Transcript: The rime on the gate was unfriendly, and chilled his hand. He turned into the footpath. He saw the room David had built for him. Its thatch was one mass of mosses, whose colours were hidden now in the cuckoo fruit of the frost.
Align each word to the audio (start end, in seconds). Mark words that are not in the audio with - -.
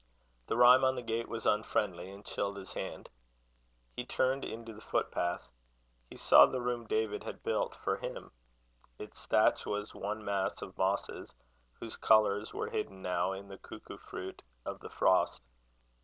The 0.47 0.57
rime 0.57 0.83
on 0.83 0.95
the 0.95 1.03
gate 1.03 1.29
was 1.29 1.45
unfriendly, 1.45 2.09
and 2.09 2.25
chilled 2.25 2.57
his 2.57 2.73
hand. 2.73 3.07
He 3.95 4.03
turned 4.03 4.43
into 4.43 4.73
the 4.73 4.81
footpath. 4.81 5.47
He 6.09 6.17
saw 6.17 6.47
the 6.47 6.59
room 6.59 6.87
David 6.87 7.23
had 7.23 7.43
built 7.43 7.75
for 7.75 7.97
him. 7.97 8.31
Its 8.97 9.27
thatch 9.27 9.63
was 9.67 9.93
one 9.93 10.25
mass 10.25 10.59
of 10.63 10.75
mosses, 10.75 11.29
whose 11.73 11.97
colours 11.97 12.51
were 12.51 12.71
hidden 12.71 13.03
now 13.03 13.31
in 13.33 13.47
the 13.47 13.59
cuckoo 13.59 13.99
fruit 13.99 14.41
of 14.65 14.79
the 14.79 14.89
frost. 14.89 15.43